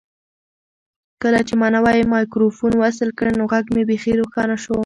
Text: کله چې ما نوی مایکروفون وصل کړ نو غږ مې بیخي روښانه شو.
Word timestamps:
کله 1.21 1.39
چې 1.47 1.53
ما 1.59 1.67
نوی 1.75 1.99
مایکروفون 2.13 2.73
وصل 2.77 3.09
کړ 3.17 3.27
نو 3.39 3.43
غږ 3.51 3.65
مې 3.73 3.83
بیخي 3.89 4.13
روښانه 4.21 4.57
شو. 4.63 4.75